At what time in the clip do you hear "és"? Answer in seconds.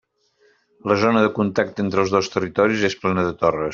2.91-2.97